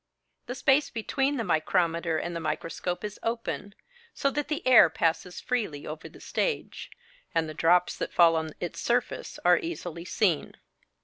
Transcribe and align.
The 0.47 0.55
space 0.55 0.89
between 0.89 1.37
the 1.37 1.43
micrometer 1.43 2.17
and 2.17 2.35
the 2.35 2.39
microscope 2.39 3.03
is 3.03 3.19
open, 3.21 3.75
so 4.15 4.31
that 4.31 4.47
the 4.47 4.65
air 4.65 4.89
passes 4.89 5.39
freely 5.39 5.85
over 5.85 6.09
the 6.09 6.19
stage; 6.19 6.89
and 7.35 7.47
the 7.47 7.53
drops 7.53 7.97
that 7.97 8.11
fall 8.11 8.35
on 8.35 8.55
its 8.59 8.81
surface 8.81 9.37
are 9.45 9.59
easily 9.59 10.05
seen. 10.05 10.55